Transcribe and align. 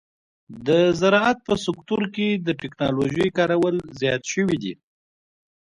د 0.67 0.69
زراعت 0.99 1.37
په 1.47 1.53
سکتور 1.65 2.01
کې 2.15 2.27
د 2.45 2.47
ټکنالوژۍ 2.61 3.29
کارول 3.37 3.75
زیات 3.99 4.23
شوي 4.33 4.57
دي. 4.63 4.73